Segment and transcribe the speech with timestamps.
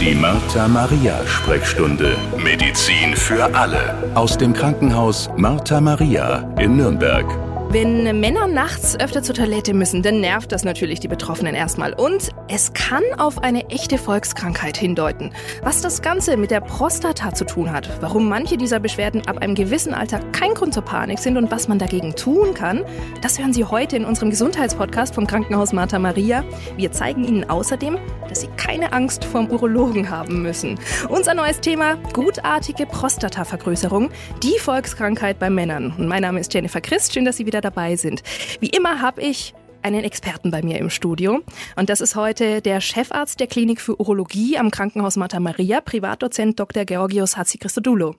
[0.00, 2.16] Die Martha Maria Sprechstunde.
[2.42, 3.94] Medizin für alle.
[4.14, 7.26] Aus dem Krankenhaus Martha Maria in Nürnberg.
[7.72, 11.92] Wenn Männer nachts öfter zur Toilette müssen, dann nervt das natürlich die Betroffenen erstmal.
[11.92, 15.32] Und es kann auf eine echte Volkskrankheit hindeuten.
[15.62, 19.54] Was das Ganze mit der Prostata zu tun hat, warum manche dieser Beschwerden ab einem
[19.54, 22.84] gewissen Alter kein Grund zur Panik sind und was man dagegen tun kann,
[23.22, 26.42] das hören Sie heute in unserem Gesundheitspodcast vom Krankenhaus Martha Maria.
[26.76, 27.98] Wir zeigen Ihnen außerdem,
[28.28, 30.76] dass Sie keine Angst vorm Urologen haben müssen.
[31.08, 34.10] Unser neues Thema, gutartige Prostatavergrößerung,
[34.42, 35.94] die Volkskrankheit bei Männern.
[35.96, 38.22] Und mein Name ist Jennifer Christ, schön, dass Sie wieder wieder dabei sind.
[38.60, 41.40] Wie immer habe ich einen Experten bei mir im Studio.
[41.76, 46.60] Und das ist heute der Chefarzt der Klinik für Urologie am Krankenhaus Martha Maria, Privatdozent
[46.60, 46.84] Dr.
[46.84, 48.14] Georgios Hatzichristodoulou.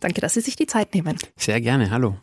[0.00, 1.16] Danke, dass Sie sich die Zeit nehmen.
[1.36, 2.16] Sehr gerne, hallo.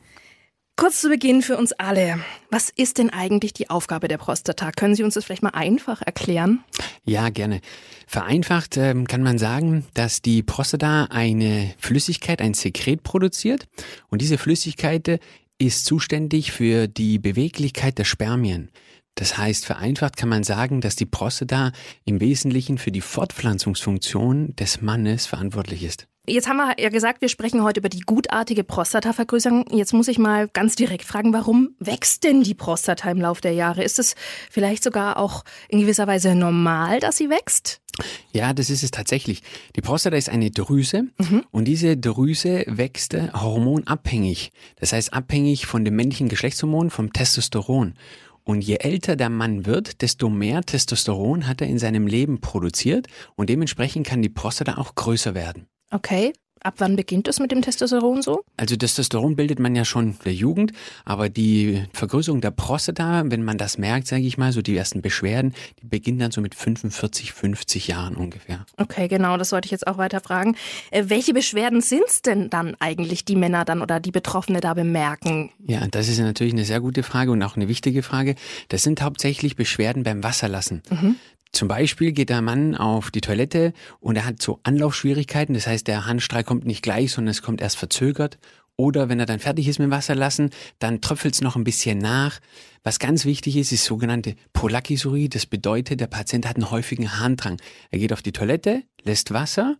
[0.76, 2.20] Kurz zu Beginn für uns alle.
[2.50, 4.72] Was ist denn eigentlich die Aufgabe der Prostata?
[4.72, 6.64] Können Sie uns das vielleicht mal einfach erklären?
[7.06, 7.62] Ja, gerne.
[8.08, 13.68] Vereinfacht ähm, kann man sagen, dass die Prostata eine Flüssigkeit, ein Sekret produziert
[14.10, 15.20] und diese Flüssigkeit
[15.64, 18.70] ist zuständig für die Beweglichkeit der Spermien.
[19.16, 21.72] Das heißt, vereinfacht kann man sagen, dass die Prostata
[22.04, 26.08] im Wesentlichen für die Fortpflanzungsfunktion des Mannes verantwortlich ist.
[26.26, 29.66] Jetzt haben wir ja gesagt, wir sprechen heute über die gutartige Prostatavergrößerung.
[29.72, 33.52] Jetzt muss ich mal ganz direkt fragen, warum wächst denn die Prostata im Laufe der
[33.52, 33.84] Jahre?
[33.84, 34.16] Ist es
[34.50, 37.82] vielleicht sogar auch in gewisser Weise normal, dass sie wächst?
[38.32, 39.44] Ja, das ist es tatsächlich.
[39.76, 41.44] Die Prostata ist eine Drüse mhm.
[41.52, 44.54] und diese Drüse wächst hormonabhängig.
[44.78, 47.96] Das heißt abhängig von dem männlichen Geschlechtshormon, vom Testosteron.
[48.46, 53.08] Und je älter der Mann wird, desto mehr Testosteron hat er in seinem Leben produziert
[53.36, 55.68] und dementsprechend kann die Prostata auch größer werden.
[55.94, 56.34] Okay.
[56.64, 58.46] Ab wann beginnt es mit dem Testosteron so?
[58.56, 60.72] Also Testosteron bildet man ja schon in der Jugend,
[61.04, 65.02] aber die Vergrößerung der Prostata, wenn man das merkt, sage ich mal, so die ersten
[65.02, 68.66] Beschwerden, die beginnen dann so mit 45, 50 Jahren ungefähr.
[68.78, 70.56] Okay, genau, das wollte ich jetzt auch weiter fragen.
[70.90, 74.74] Äh, welche Beschwerden sind es denn dann eigentlich, die Männer dann oder die Betroffene da
[74.74, 75.52] bemerken?
[75.68, 78.36] Ja, das ist natürlich eine sehr gute Frage und auch eine wichtige Frage.
[78.70, 80.82] Das sind hauptsächlich Beschwerden beim Wasserlassen.
[80.90, 81.18] Mhm.
[81.54, 85.54] Zum Beispiel geht der Mann auf die Toilette und er hat so Anlaufschwierigkeiten.
[85.54, 88.40] Das heißt, der Handstrahl kommt nicht gleich, sondern es kommt erst verzögert.
[88.76, 90.50] Oder wenn er dann fertig ist mit dem Wasserlassen,
[90.80, 92.40] dann tröpfelt es noch ein bisschen nach.
[92.82, 95.30] Was ganz wichtig ist, ist sogenannte Polakisurie.
[95.30, 97.62] Das bedeutet, der Patient hat einen häufigen Harndrang.
[97.92, 99.78] Er geht auf die Toilette, lässt Wasser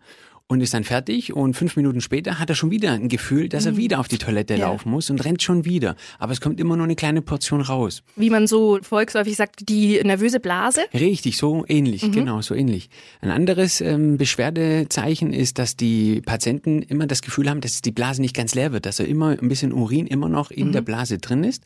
[0.48, 3.66] und ist dann fertig und fünf Minuten später hat er schon wieder ein Gefühl, dass
[3.66, 3.78] er mhm.
[3.78, 4.68] wieder auf die Toilette ja.
[4.68, 5.96] laufen muss und rennt schon wieder.
[6.20, 8.04] Aber es kommt immer nur eine kleine Portion raus.
[8.16, 10.82] Wie man so volksläufig sagt, die nervöse Blase?
[10.94, 12.12] Richtig, so ähnlich, mhm.
[12.12, 12.90] genau, so ähnlich.
[13.22, 18.22] Ein anderes ähm, Beschwerdezeichen ist, dass die Patienten immer das Gefühl haben, dass die Blase
[18.22, 20.72] nicht ganz leer wird, dass er immer ein bisschen Urin immer noch in mhm.
[20.74, 21.64] der Blase drin ist.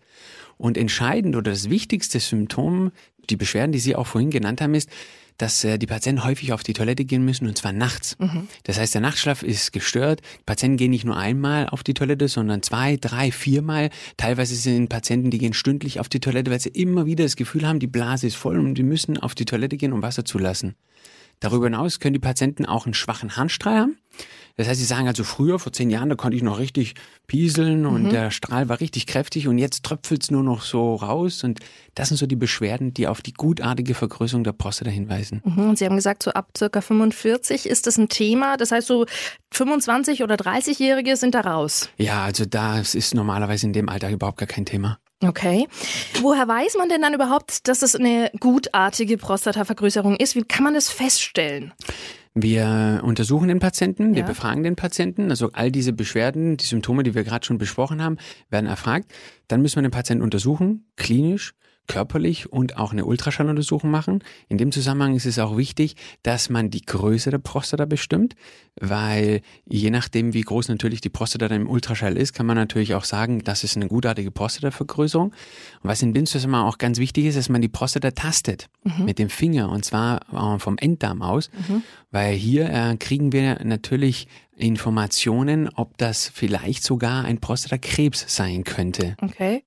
[0.57, 2.91] Und entscheidend oder das wichtigste Symptom,
[3.29, 4.89] die Beschwerden, die Sie auch vorhin genannt haben, ist,
[5.37, 8.17] dass äh, die Patienten häufig auf die Toilette gehen müssen und zwar nachts.
[8.19, 8.47] Mhm.
[8.63, 10.21] Das heißt, der Nachtschlaf ist gestört.
[10.39, 13.89] Die Patienten gehen nicht nur einmal auf die Toilette, sondern zwei, drei, viermal.
[14.17, 17.67] Teilweise sind Patienten, die gehen stündlich auf die Toilette, weil sie immer wieder das Gefühl
[17.67, 20.37] haben, die Blase ist voll und die müssen auf die Toilette gehen, um Wasser zu
[20.37, 20.75] lassen.
[21.39, 23.97] Darüber hinaus können die Patienten auch einen schwachen Handstrahl haben.
[24.57, 26.95] Das heißt, sie sagen also früher, vor zehn Jahren, da konnte ich noch richtig
[27.27, 28.09] pieseln und mhm.
[28.09, 31.43] der Strahl war richtig kräftig und jetzt tröpfelt es nur noch so raus.
[31.43, 31.59] Und
[31.93, 35.43] das sind so die Beschwerden, die auf die gutartige Vergrößerung der Prostata hinweisen.
[35.45, 35.69] Mhm.
[35.69, 38.57] Und Sie haben gesagt, so ab circa 45 ist das ein Thema.
[38.57, 39.05] Das heißt, so
[39.51, 41.89] 25 oder 30-Jährige sind da raus.
[41.97, 44.97] Ja, also das ist normalerweise in dem Alter überhaupt gar kein Thema.
[45.23, 45.67] Okay.
[46.21, 50.35] Woher weiß man denn dann überhaupt, dass es eine gutartige Prostatavergrößerung ist?
[50.35, 51.73] Wie kann man das feststellen?
[52.35, 54.27] Wir untersuchen den Patienten, wir ja.
[54.27, 58.17] befragen den Patienten, also all diese Beschwerden, die Symptome, die wir gerade schon besprochen haben,
[58.51, 59.11] werden erfragt.
[59.47, 61.55] Dann müssen wir den Patienten untersuchen, klinisch
[61.87, 64.23] körperlich und auch eine Ultraschalluntersuchung machen.
[64.49, 68.35] In dem Zusammenhang ist es auch wichtig, dass man die Größe der Prostata bestimmt,
[68.79, 73.05] weil je nachdem, wie groß natürlich die Prostata im Ultraschall ist, kann man natürlich auch
[73.05, 75.29] sagen, das ist eine gutartige Prostatavergrößerung.
[75.29, 75.33] Und
[75.81, 79.05] was in dem Zusammenhang auch ganz wichtig ist, dass man die Prostata tastet mhm.
[79.05, 81.83] mit dem Finger und zwar äh, vom Enddarm aus, mhm.
[82.11, 84.27] weil hier äh, kriegen wir natürlich
[84.57, 89.15] Informationen, ob das vielleicht sogar ein Prostatakrebs sein könnte.
[89.21, 89.63] Okay.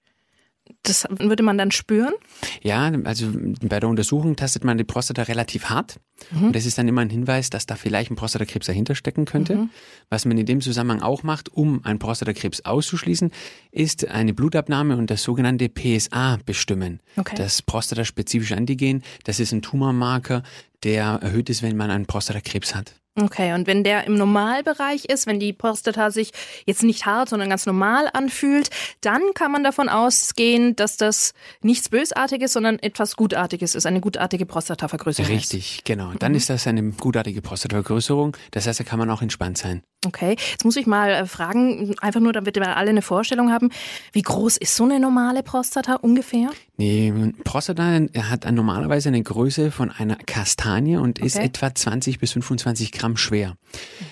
[0.82, 2.14] Das würde man dann spüren?
[2.62, 3.28] Ja, also
[3.62, 6.00] bei der Untersuchung tastet man die Prostata relativ hart.
[6.30, 6.44] Mhm.
[6.44, 9.56] Und das ist dann immer ein Hinweis, dass da vielleicht ein Prostatakrebs dahinter stecken könnte.
[9.56, 9.70] Mhm.
[10.08, 13.30] Was man in dem Zusammenhang auch macht, um einen Prostatakrebs auszuschließen,
[13.70, 17.00] ist eine Blutabnahme und das sogenannte PSA bestimmen.
[17.16, 17.36] Okay.
[17.36, 20.42] Das prostataspezifische Antigen, das ist ein Tumormarker,
[20.82, 22.94] der erhöht ist, wenn man einen Prostatakrebs hat.
[23.20, 26.30] Okay, und wenn der im Normalbereich ist, wenn die Prostata sich
[26.66, 28.70] jetzt nicht hart, sondern ganz normal anfühlt,
[29.00, 34.46] dann kann man davon ausgehen, dass das nichts Bösartiges, sondern etwas Gutartiges ist, eine gutartige
[34.46, 35.30] Prostatavergrößerung.
[35.30, 35.84] Richtig, ist.
[35.84, 36.12] genau.
[36.18, 36.38] Dann mhm.
[36.38, 38.36] ist das eine gutartige Prostatavergrößerung.
[38.52, 39.82] Das heißt, da kann man auch entspannt sein.
[40.06, 43.70] Okay, jetzt muss ich mal äh, fragen, einfach nur, damit wir alle eine Vorstellung haben,
[44.12, 46.48] wie groß ist so eine normale Prostata ungefähr?
[46.78, 47.12] Nee,
[47.44, 51.26] Prostata hat normalerweise eine Größe von einer Kastanie und okay.
[51.26, 53.56] ist etwa 20 bis 25 Gramm schwer.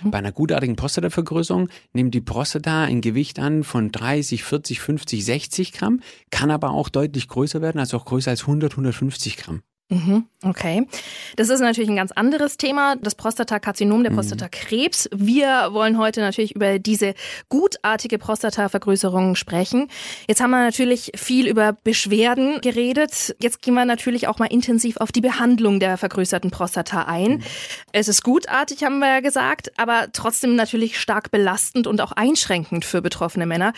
[0.02, 0.10] Mhm.
[0.10, 5.72] Bei einer gutartigen Prostatavergrößerung nimmt die Prostata ein Gewicht an von 30, 40, 50, 60
[5.72, 6.00] Gramm,
[6.30, 9.62] kann aber auch deutlich größer werden, also auch größer als 100, 150 Gramm.
[9.90, 10.86] Mhm, okay.
[11.36, 14.16] Das ist natürlich ein ganz anderes Thema, das Prostatakarzinom, der mhm.
[14.16, 15.08] Prostatakrebs.
[15.14, 17.14] Wir wollen heute natürlich über diese
[17.48, 19.88] gutartige Prostatavergrößerung sprechen.
[20.28, 23.34] Jetzt haben wir natürlich viel über Beschwerden geredet.
[23.40, 27.36] Jetzt gehen wir natürlich auch mal intensiv auf die Behandlung der vergrößerten Prostata ein.
[27.36, 27.42] Mhm.
[27.92, 32.84] Es ist gutartig, haben wir ja gesagt, aber trotzdem natürlich stark belastend und auch einschränkend
[32.84, 33.72] für betroffene Männer.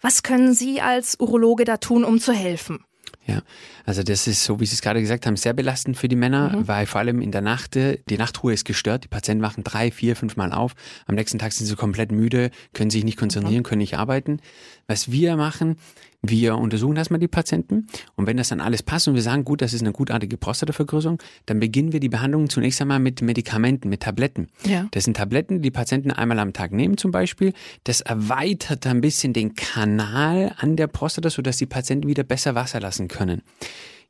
[0.00, 2.82] Was können Sie als Urologe da tun, um zu helfen?
[3.26, 3.42] Ja,
[3.84, 6.56] also das ist so, wie Sie es gerade gesagt haben, sehr belastend für die Männer,
[6.56, 6.68] mhm.
[6.68, 9.04] weil vor allem in der Nacht, äh, die Nachtruhe ist gestört.
[9.04, 10.74] Die Patienten wachen drei, vier, fünf Mal auf.
[11.06, 13.64] Am nächsten Tag sind sie komplett müde, können sich nicht konzentrieren, mhm.
[13.64, 14.40] können nicht arbeiten.
[14.86, 15.76] Was wir machen,
[16.22, 19.62] wir untersuchen erstmal die Patienten und wenn das dann alles passt und wir sagen, gut,
[19.62, 24.02] das ist eine gutartige Prostatavergrößerung, dann beginnen wir die Behandlung zunächst einmal mit Medikamenten, mit
[24.02, 24.48] Tabletten.
[24.66, 24.86] Ja.
[24.90, 27.52] Das sind Tabletten, die die Patienten einmal am Tag nehmen zum Beispiel.
[27.84, 32.80] Das erweitert ein bisschen den Kanal an der Prostata, sodass die Patienten wieder besser Wasser
[32.80, 33.42] lassen können.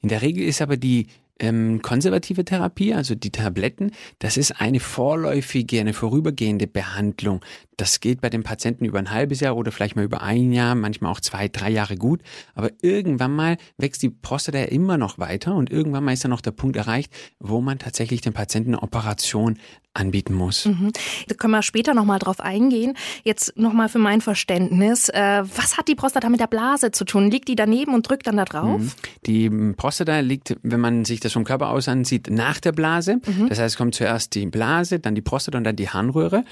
[0.00, 1.08] In der Regel ist aber die
[1.40, 7.40] ähm, konservative Therapie, also die Tabletten, das ist eine vorläufige, eine vorübergehende Behandlung.
[7.76, 10.74] Das geht bei den Patienten über ein halbes Jahr oder vielleicht mal über ein Jahr,
[10.74, 12.20] manchmal auch zwei, drei Jahre gut.
[12.54, 16.42] Aber irgendwann mal wächst die Prostata immer noch weiter und irgendwann mal ist dann noch
[16.42, 19.58] der Punkt erreicht, wo man tatsächlich den Patienten eine Operation
[19.92, 20.66] anbieten muss.
[20.66, 20.92] Mhm.
[21.26, 22.94] Da können wir später nochmal drauf eingehen.
[23.24, 25.08] Jetzt nochmal für mein Verständnis.
[25.08, 27.30] Äh, was hat die Prostata mit der Blase zu tun?
[27.30, 28.80] Liegt die daneben und drückt dann da drauf?
[28.80, 28.92] Mhm.
[29.26, 33.16] Die Prostata liegt, wenn man sich das vom Körper aus ansieht, nach der Blase.
[33.26, 33.48] Mhm.
[33.48, 36.44] Das heißt, es kommt zuerst die Blase, dann die Prostata und dann die Harnröhre.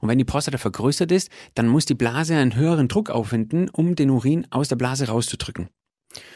[0.00, 3.96] Und wenn die Prostata vergrößert ist, dann muss die Blase einen höheren Druck aufwenden, um
[3.96, 5.68] den Urin aus der Blase rauszudrücken.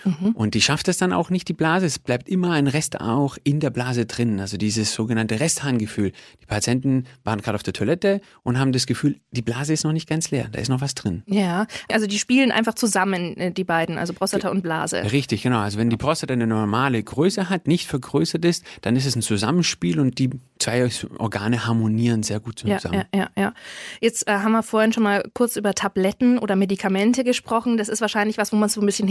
[0.04, 0.32] Mhm.
[0.32, 1.86] Und die schafft es dann auch nicht, die Blase.
[1.86, 4.40] Es bleibt immer ein Rest auch in der Blase drin.
[4.40, 6.12] Also dieses sogenannte Restharngefühl.
[6.40, 9.92] Die Patienten waren gerade auf der Toilette und haben das Gefühl, die Blase ist noch
[9.92, 10.48] nicht ganz leer.
[10.50, 11.22] Da ist noch was drin.
[11.26, 15.10] Ja, also die spielen einfach zusammen, äh, die beiden, also Prostata und Blase.
[15.12, 15.58] Richtig, genau.
[15.58, 19.22] Also wenn die Prostata eine normale Größe hat, nicht vergrößert ist, dann ist es ein
[19.22, 20.88] Zusammenspiel und die zwei
[21.18, 23.04] Organe harmonieren sehr gut zusammen.
[23.14, 23.54] Ja, ja, ja.
[24.00, 27.76] Jetzt äh, haben wir vorhin schon mal kurz über Tabletten oder Medikamente gesprochen.
[27.76, 29.08] Das ist wahrscheinlich was, wo man so ein bisschen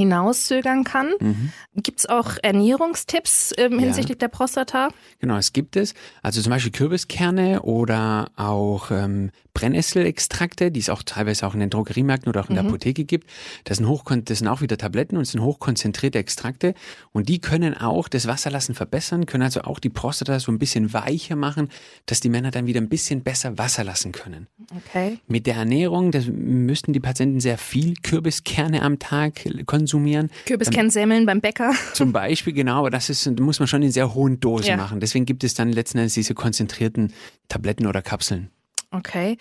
[0.58, 1.14] hinauszögern kann.
[1.20, 1.52] Mhm.
[1.76, 4.20] Gibt es auch Ernährungstipps ähm, hinsichtlich ja.
[4.20, 4.90] der Prostata?
[5.20, 5.94] Genau, es gibt es.
[6.22, 11.72] Also zum Beispiel Kürbiskerne oder auch ähm, Brennnesselextrakte, die es auch teilweise auch in den
[11.72, 12.70] Drogeriemärkten oder auch in der mhm.
[12.70, 13.28] Apotheke gibt.
[13.64, 16.76] Das sind, hochkon das sind auch wieder Tabletten und es sind hochkonzentrierte Extrakte
[17.12, 20.94] und die können auch das Wasserlassen verbessern, können also auch die Prostata so ein bisschen
[20.94, 21.70] weicher machen,
[22.06, 24.46] dass die Männer dann wieder ein bisschen besser Wasser lassen können.
[24.76, 25.18] Okay.
[25.28, 30.30] Mit der Ernährung, das müssten die Patienten sehr viel Kürbiskerne am Tag konsumieren.
[30.48, 31.74] Kürbiskernsemmeln beim Bäcker.
[31.94, 34.78] Zum Beispiel, genau, aber das ist, muss man schon in sehr hohen Dosen ja.
[34.78, 35.00] machen.
[35.00, 37.14] Deswegen gibt es dann letzten Endes diese konzentrierten
[37.48, 38.50] Tabletten oder Kapseln.
[38.90, 39.38] Okay.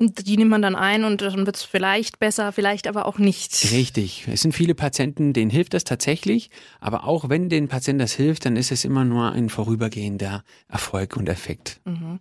[0.00, 3.70] Die nimmt man dann ein und dann wird es vielleicht besser, vielleicht aber auch nicht.
[3.70, 4.26] Richtig.
[4.26, 6.50] Es sind viele Patienten, denen hilft das tatsächlich.
[6.80, 11.16] Aber auch wenn den Patienten das hilft, dann ist es immer nur ein vorübergehender Erfolg
[11.16, 11.80] und Effekt.
[11.84, 12.18] Mhm.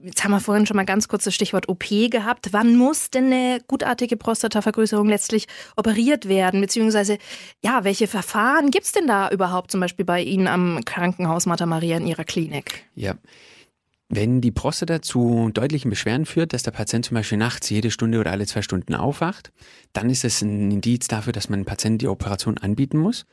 [0.00, 2.48] Jetzt haben wir vorhin schon mal ganz kurz das Stichwort OP gehabt.
[2.52, 6.62] Wann muss denn eine gutartige Prostatavergrößerung letztlich operiert werden?
[6.62, 7.18] Beziehungsweise,
[7.62, 11.66] ja, welche Verfahren gibt es denn da überhaupt zum Beispiel bei Ihnen am Krankenhaus Martha
[11.66, 12.86] Maria in Ihrer Klinik?
[12.94, 13.16] Ja,
[14.14, 18.20] wenn die Prostata zu deutlichen Beschwerden führt, dass der Patient zum Beispiel nachts jede Stunde
[18.20, 19.52] oder alle zwei Stunden aufwacht,
[19.94, 23.24] dann ist es ein Indiz dafür, dass man dem Patienten die Operation anbieten muss.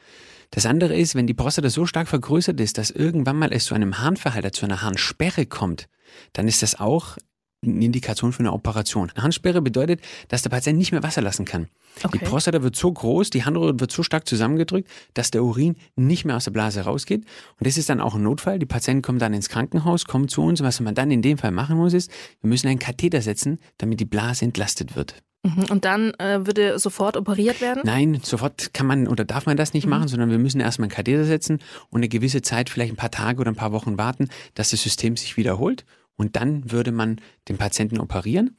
[0.52, 3.76] Das andere ist, wenn die Prostata so stark vergrößert ist, dass irgendwann mal es zu
[3.76, 5.90] einem Harnverhalter, zu einer Harnsperre kommt,
[6.34, 7.18] dann ist das auch
[7.62, 9.12] eine Indikation für eine Operation.
[9.14, 11.68] Eine Handsperre bedeutet, dass der Patient nicht mehr Wasser lassen kann.
[12.04, 12.20] Okay.
[12.20, 16.24] Die Prostata wird so groß, die Harnröhre wird so stark zusammengedrückt, dass der Urin nicht
[16.24, 17.26] mehr aus der Blase rausgeht.
[17.60, 18.60] Und das ist dann auch ein Notfall.
[18.60, 20.64] Die Patienten kommen dann ins Krankenhaus, kommen zu uns.
[20.64, 22.10] Was man dann in dem Fall machen muss, ist,
[22.42, 25.16] wir müssen einen Katheter setzen, damit die Blase entlastet wird.
[25.44, 25.66] Mhm.
[25.70, 27.82] Und dann äh, würde sofort operiert werden?
[27.86, 29.92] Nein, sofort kann man oder darf man das nicht mhm.
[29.92, 33.12] machen, sondern wir müssen erstmal einen Katheter setzen und eine gewisse Zeit, vielleicht ein paar
[33.12, 35.86] Tage oder ein paar Wochen warten, dass das System sich wiederholt
[36.20, 38.58] und dann würde man den Patienten operieren.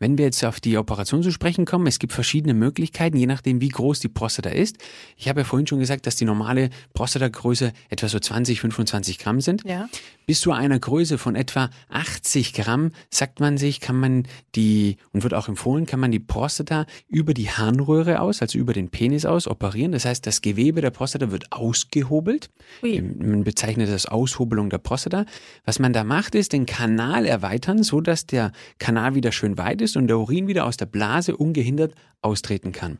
[0.00, 3.60] Wenn wir jetzt auf die Operation zu sprechen kommen, es gibt verschiedene Möglichkeiten, je nachdem,
[3.60, 4.78] wie groß die Prostata ist.
[5.18, 9.42] Ich habe ja vorhin schon gesagt, dass die normale Prostatagröße etwa so 20, 25 Gramm
[9.42, 9.62] sind.
[9.64, 9.90] Ja.
[10.24, 15.22] Bis zu einer Größe von etwa 80 Gramm, sagt man sich, kann man die, und
[15.22, 19.26] wird auch empfohlen, kann man die Prostata über die Harnröhre aus, also über den Penis
[19.26, 19.92] aus, operieren.
[19.92, 22.48] Das heißt, das Gewebe der Prostata wird ausgehobelt.
[22.82, 22.94] Ui.
[22.94, 25.26] Ähm, man bezeichnet das Aushobelung der Prostata.
[25.66, 29.82] Was man da macht, ist den Kanal erweitern, so dass der Kanal wieder schön weit
[29.82, 32.98] ist ist und der Urin wieder aus der Blase ungehindert austreten kann.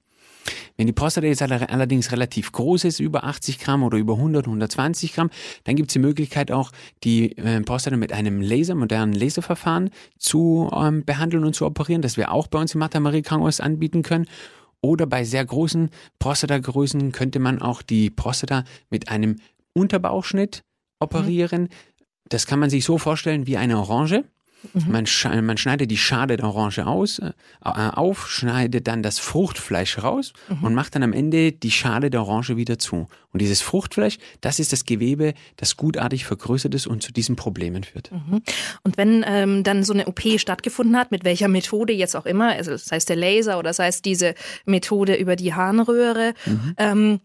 [0.77, 5.13] Wenn die Prostata jetzt allerdings relativ groß ist, über 80 Gramm oder über 100, 120
[5.13, 5.31] Gramm,
[5.65, 6.73] dann gibt es die Möglichkeit auch,
[7.05, 12.17] die äh, Prostata mit einem Laser, modernen Laserverfahren zu ähm, behandeln und zu operieren, das
[12.17, 14.27] wir auch bei uns im Martha Marie Krankenhaus anbieten können.
[14.83, 19.37] Oder bei sehr großen Prostatagrößen könnte man auch die Prostata mit einem
[19.75, 20.63] Unterbauchschnitt
[20.99, 21.65] operieren.
[21.65, 21.69] Mhm.
[22.31, 24.25] Das kann man sich so vorstellen wie eine Orange.
[24.75, 24.93] Mhm.
[24.93, 30.03] Man, sch man, schneidet die Schale der Orange aus, äh, auf, schneidet dann das Fruchtfleisch
[30.03, 30.65] raus mhm.
[30.65, 33.09] und macht dann am Ende die Schale der Orange wieder zu.
[33.33, 37.85] Und dieses Fruchtfleisch, das ist das Gewebe, das gutartig vergrößert ist und zu diesen Problemen
[37.85, 38.11] führt.
[38.13, 38.43] Mhm.
[38.83, 42.51] Und wenn ähm, dann so eine OP stattgefunden hat, mit welcher Methode jetzt auch immer,
[42.51, 44.35] also das heißt der Laser oder das heißt diese
[44.67, 46.75] Methode über die Harnröhre, mhm.
[46.77, 47.21] ähm,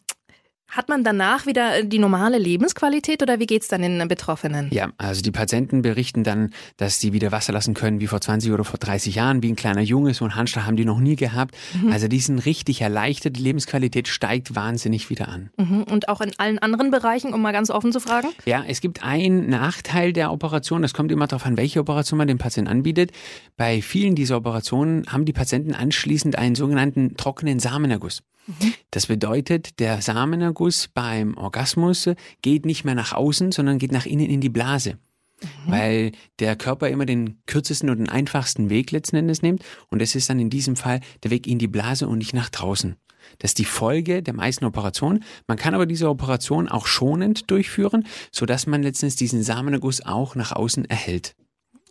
[0.67, 4.69] hat man danach wieder äh, die normale Lebensqualität oder wie geht es dann den Betroffenen?
[4.71, 8.51] Ja, also die Patienten berichten dann, dass sie wieder Wasser lassen können wie vor 20
[8.51, 10.13] oder vor 30 Jahren, wie ein kleiner Junge.
[10.13, 11.55] So einen Handschlag haben die noch nie gehabt.
[11.81, 11.91] Mhm.
[11.91, 13.37] Also die sind richtig erleichtert.
[13.37, 15.49] Die Lebensqualität steigt wahnsinnig wieder an.
[15.57, 15.83] Mhm.
[15.83, 18.27] Und auch in allen anderen Bereichen, um mal ganz offen zu fragen?
[18.45, 20.81] Ja, es gibt einen Nachteil der Operation.
[20.81, 23.11] Das kommt immer darauf an, welche Operation man dem Patienten anbietet.
[23.57, 28.21] Bei vielen dieser Operationen haben die Patienten anschließend einen sogenannten trockenen Samenerguss.
[28.91, 32.09] Das bedeutet, der Samenerguss beim Orgasmus
[32.41, 34.97] geht nicht mehr nach außen, sondern geht nach innen in die Blase.
[35.41, 35.71] Mhm.
[35.71, 39.63] Weil der Körper immer den kürzesten und den einfachsten Weg letzten Endes nimmt.
[39.89, 42.49] Und das ist dann in diesem Fall der Weg in die Blase und nicht nach
[42.49, 42.95] draußen.
[43.39, 45.23] Das ist die Folge der meisten Operationen.
[45.47, 50.51] Man kann aber diese Operation auch schonend durchführen, sodass man letztens diesen Samenerguss auch nach
[50.51, 51.35] außen erhält.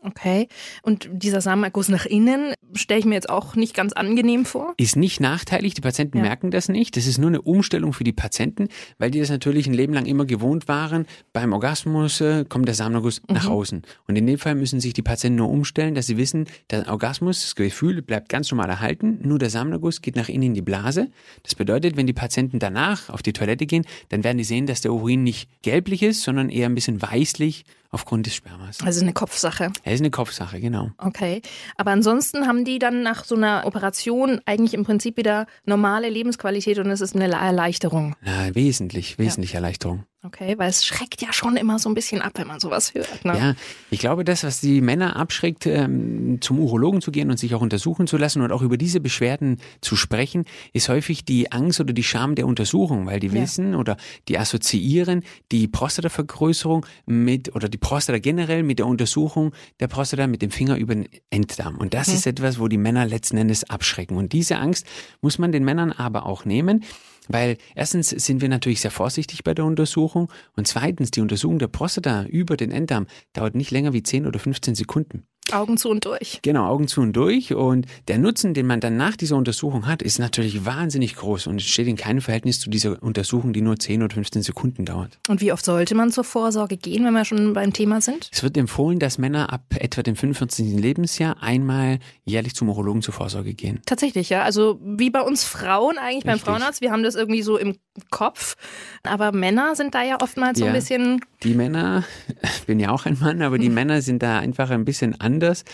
[0.05, 0.49] Okay.
[0.83, 4.75] Und dieser Samenerguss nach innen stelle ich mir jetzt auch nicht ganz angenehm vor.
[4.77, 6.25] Ist nicht nachteilig, die Patienten ja.
[6.25, 6.97] merken das nicht.
[6.97, 8.69] Das ist nur eine Umstellung für die Patienten,
[8.99, 11.07] weil die das natürlich ein Leben lang immer gewohnt waren.
[11.33, 13.35] Beim Orgasmus äh, kommt der Samenerguss mhm.
[13.35, 13.83] nach außen.
[14.07, 17.41] Und in dem Fall müssen sich die Patienten nur umstellen, dass sie wissen, der Orgasmus,
[17.41, 21.11] das Gefühl bleibt ganz normal erhalten, nur der Samenerguss geht nach innen in die Blase.
[21.45, 24.83] Das bedeutet, wenn die Patienten danach auf die Toilette gehen, dann werden die sehen, dass
[24.83, 28.81] der Urin nicht gelblich ist, sondern eher ein bisschen weißlich aufgrund des Spermas.
[28.83, 29.71] Also eine Kopfsache.
[29.85, 30.91] Ja, ist eine Kopfsache, genau.
[30.99, 31.41] Okay.
[31.77, 36.79] Aber ansonsten haben die dann nach so einer Operation eigentlich im Prinzip wieder normale Lebensqualität
[36.79, 38.17] und es ist eine Erleichterung.
[38.25, 39.59] Ja, wesentlich, wesentlich ja.
[39.59, 40.05] Erleichterung.
[40.25, 43.27] Okay, weil es schreckt ja schon immer so ein bisschen ab, wenn man sowas hört.
[43.27, 43.37] Ne?
[43.37, 43.55] Ja,
[43.91, 47.61] ich glaube, das, was die Männer abschreckt, ähm, zum Urologen zu gehen und sich auch
[47.61, 51.93] untersuchen zu lassen und auch über diese Beschwerden zu sprechen, ist häufig die Angst oder
[51.93, 53.35] die Scham der Untersuchung, weil die ja.
[53.35, 59.89] wissen oder die assoziieren die Prostatavergrößerung mit oder die Prostata generell mit der Untersuchung der
[59.89, 61.77] Prostata mit dem Finger über den Enddarm.
[61.77, 62.15] Und das mhm.
[62.15, 64.17] ist etwas, wo die Männer letzten Endes abschrecken.
[64.17, 64.87] Und diese Angst
[65.21, 66.83] muss man den Männern aber auch nehmen.
[67.29, 71.69] Weil erstens sind wir natürlich sehr vorsichtig bei der Untersuchung und zweitens die Untersuchung der
[71.69, 75.27] Prostata über den Enddarm dauert nicht länger wie 10 oder 15 Sekunden.
[75.53, 76.41] Augen zu und durch.
[76.43, 77.55] Genau, Augen zu und durch.
[77.55, 81.61] Und der Nutzen, den man dann nach dieser Untersuchung hat, ist natürlich wahnsinnig groß und
[81.61, 85.19] steht in keinem Verhältnis zu dieser Untersuchung, die nur 10 oder 15 Sekunden dauert.
[85.29, 88.31] Und wie oft sollte man zur Vorsorge gehen, wenn wir schon beim Thema sind?
[88.33, 90.81] Es wird empfohlen, dass Männer ab etwa dem 45.
[90.81, 93.81] Lebensjahr einmal jährlich zum Urologen zur Vorsorge gehen.
[93.85, 94.43] Tatsächlich, ja.
[94.43, 96.31] Also wie bei uns Frauen eigentlich Richtig.
[96.31, 96.81] beim Frauenarzt.
[96.81, 97.77] Wir haben das irgendwie so im
[98.11, 98.57] Kopf.
[99.03, 101.21] Aber Männer sind da ja oftmals so ein bisschen.
[101.43, 102.05] Die Männer,
[102.43, 103.75] ich bin ja auch ein Mann, aber die hm.
[103.75, 105.65] Männer sind da einfach ein bisschen anders.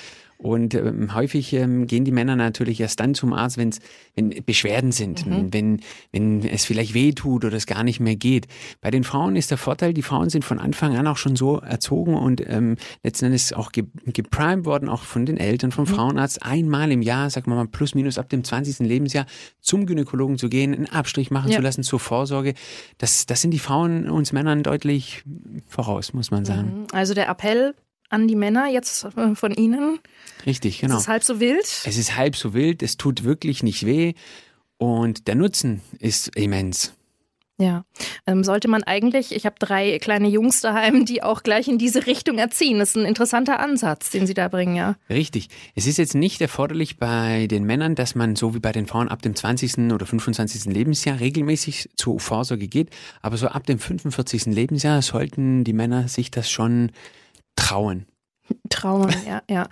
[0.43, 3.79] Und ähm, häufig ähm, gehen die Männer natürlich erst dann zum Arzt, wenn's,
[4.15, 5.53] wenn Beschwerden sind, mhm.
[5.53, 5.81] wenn,
[6.13, 8.47] wenn es vielleicht weh tut oder es gar nicht mehr geht.
[8.81, 11.59] Bei den Frauen ist der Vorteil, die Frauen sind von Anfang an auch schon so
[11.59, 15.89] erzogen und ähm, letzten Endes auch ge geprimed worden, auch von den Eltern, vom mhm.
[15.89, 18.79] Frauenarzt, einmal im Jahr, sagen wir mal plus minus ab dem 20.
[18.87, 19.27] Lebensjahr,
[19.61, 21.57] zum Gynäkologen zu gehen, einen Abstrich machen ja.
[21.57, 22.55] zu lassen zur Vorsorge.
[22.97, 25.23] Das, das sind die Frauen uns Männern deutlich
[25.67, 26.81] voraus, muss man sagen.
[26.81, 26.87] Mhm.
[26.93, 27.75] Also der Appell
[28.11, 29.99] an die Männer jetzt äh, von Ihnen.
[30.45, 30.97] Richtig, genau.
[30.97, 31.65] Es ist halb so wild.
[31.65, 34.15] Es ist halb so wild, es tut wirklich nicht weh
[34.77, 36.95] und der Nutzen ist immens.
[37.61, 37.85] Ja,
[38.27, 42.07] ähm, sollte man eigentlich, ich habe drei kleine Jungs daheim, die auch gleich in diese
[42.07, 42.79] Richtung erziehen.
[42.79, 44.97] Das ist ein interessanter Ansatz, den Sie da bringen, ja.
[45.11, 45.49] Richtig.
[45.75, 49.11] Es ist jetzt nicht erforderlich bei den Männern, dass man so wie bei den Frauen
[49.11, 49.93] ab dem 20.
[49.93, 50.73] oder 25.
[50.73, 52.89] Lebensjahr regelmäßig zur Vorsorge geht,
[53.21, 54.47] aber so ab dem 45.
[54.47, 56.93] Lebensjahr sollten die Männer sich das schon
[57.61, 58.07] trauen.
[58.69, 59.69] Trauen, ja, ja.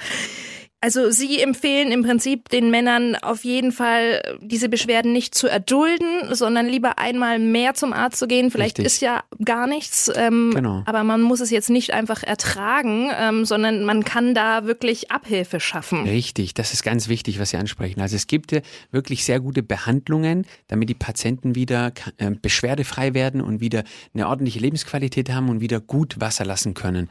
[0.81, 6.33] Also Sie empfehlen im Prinzip den Männern auf jeden Fall, diese Beschwerden nicht zu erdulden,
[6.33, 8.53] sondern lieber einmal mehr zum Arzt zu gehen.
[8.53, 8.87] Vielleicht Richtig.
[8.87, 10.85] ist ja gar nichts, ähm, genau.
[10.87, 15.59] aber man muss es jetzt nicht einfach ertragen, ähm, sondern man kann da wirklich Abhilfe
[15.59, 16.05] schaffen.
[16.05, 18.01] Richtig, das ist ganz wichtig, was Sie ansprechen.
[18.01, 18.53] Also es gibt
[18.93, 23.83] wirklich sehr gute Behandlungen, damit die Patienten wieder äh, beschwerdefrei werden und wieder
[24.15, 27.09] eine ordentliche Lebensqualität haben und wieder gut Wasser lassen können.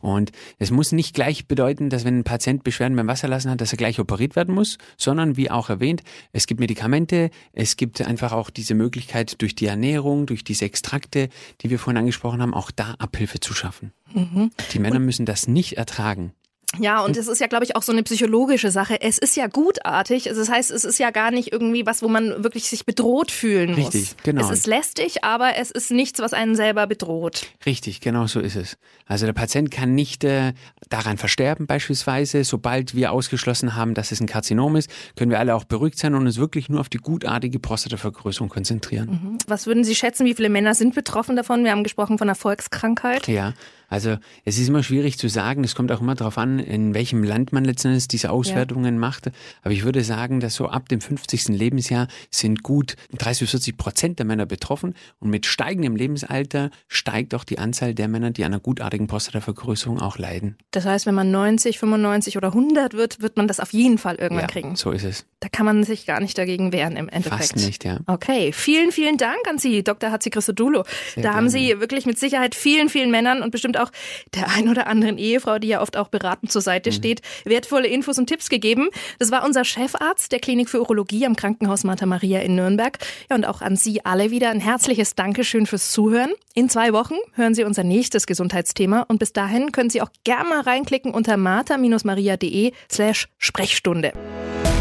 [0.00, 3.60] Und es muss nicht gleich bedeuten, dass wenn ein Patient Beschwerden beim Wasser lassen hat,
[3.60, 8.00] dass er gleich operiert werden muss, sondern wie auch erwähnt, es gibt Medikamente, es gibt
[8.02, 11.28] einfach auch diese Möglichkeit durch die Ernährung, durch diese Extrakte,
[11.60, 13.92] die wir vorhin angesprochen haben, auch da Abhilfe zu schaffen.
[14.14, 14.50] Mhm.
[14.72, 16.32] Die Männer müssen das nicht ertragen.
[16.78, 19.00] Ja, und es ist ja, glaube ich, auch so eine psychologische Sache.
[19.00, 20.28] Es ist ja gutartig.
[20.28, 23.30] Also das heißt, es ist ja gar nicht irgendwie was, wo man wirklich sich bedroht
[23.30, 23.94] fühlen muss.
[23.94, 24.44] Richtig, genau.
[24.44, 27.46] Es ist lästig, aber es ist nichts, was einen selber bedroht.
[27.64, 28.76] Richtig, genau so ist es.
[29.06, 30.52] Also der Patient kann nicht äh,
[30.88, 32.44] daran versterben beispielsweise.
[32.44, 36.14] Sobald wir ausgeschlossen haben, dass es ein Karzinom ist, können wir alle auch beruhigt sein
[36.14, 39.08] und uns wirklich nur auf die gutartige Prostatavergrößerung konzentrieren.
[39.10, 39.38] Mhm.
[39.46, 41.64] Was würden Sie schätzen, wie viele Männer sind betroffen davon?
[41.64, 43.28] Wir haben gesprochen von einer Volkskrankheit.
[43.28, 43.54] Ja,
[43.88, 47.22] also es ist immer schwierig zu sagen, es kommt auch immer darauf an, in welchem
[47.22, 49.00] Land man letztendlich diese Auswertungen ja.
[49.00, 49.30] macht.
[49.62, 51.48] Aber ich würde sagen, dass so ab dem 50.
[51.48, 57.34] Lebensjahr sind gut 30 bis 40 Prozent der Männer betroffen und mit steigendem Lebensalter steigt
[57.34, 60.56] auch die Anzahl der Männer, die an einer gutartigen Prostatavergrößerung auch leiden.
[60.70, 64.16] Das heißt, wenn man 90, 95 oder 100 wird, wird man das auf jeden Fall
[64.16, 64.76] irgendwann ja, kriegen.
[64.76, 65.26] so ist es.
[65.40, 67.52] Da kann man sich gar nicht dagegen wehren im Endeffekt.
[67.52, 68.00] Fast nicht, ja.
[68.06, 70.10] Okay, vielen, vielen Dank an Sie, Dr.
[70.10, 70.82] Hatzi Christodulo.
[71.14, 71.36] Da gerne.
[71.36, 73.90] haben Sie wirklich mit Sicherheit vielen, vielen Männern und bestimmt auch
[74.34, 76.94] der ein oder anderen Ehefrau, die ja oft auch beratend zur Seite mhm.
[76.94, 78.88] steht, wertvolle Infos und Tipps gegeben.
[79.18, 82.98] Das war unser Chefarzt der Klinik für Urologie am Krankenhaus Martha Maria in Nürnberg.
[83.30, 86.32] Ja, und auch an Sie alle wieder ein herzliches Dankeschön fürs Zuhören.
[86.54, 90.48] In zwei Wochen hören Sie unser nächstes Gesundheitsthema und bis dahin können Sie auch gerne
[90.48, 94.12] mal reinklicken unter martha-maria.de slash Sprechstunde.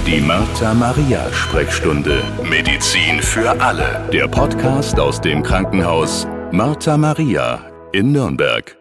[0.05, 2.23] Die Martha Maria Sprechstunde.
[2.47, 4.07] Medizin für alle.
[4.13, 8.77] Der Podcast aus dem Krankenhaus Martha Maria in Nürnberg.